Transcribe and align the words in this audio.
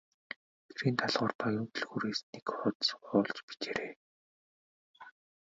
Гэрийн 0.75 0.95
даалгаварт 0.97 1.39
Оюун 1.47 1.67
түлхүүрээс 1.73 2.19
нэг 2.33 2.45
хуудас 2.57 2.89
хуулж 3.05 3.37
бичээрэй. 3.47 3.93